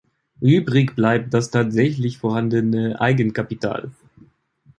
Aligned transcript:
Übrig 0.41 0.95
bleibt 0.95 1.31
das 1.31 1.51
tatsächlich 1.51 2.17
vorhandene 2.17 2.99
Eigenkapital. 2.99 3.91